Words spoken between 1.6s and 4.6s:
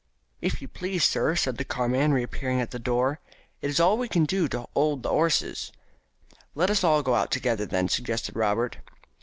carman, reappearing at the door, "it's all as we can do